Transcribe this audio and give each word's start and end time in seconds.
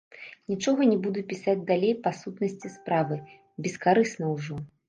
Нічога 0.53 0.87
не 0.91 0.95
буду 1.03 1.19
пісаць 1.33 1.63
далей 1.69 1.93
па 2.07 2.15
сутнасці 2.21 2.73
справы, 2.79 3.21
бескарысна 3.67 4.35
ўжо. 4.35 4.63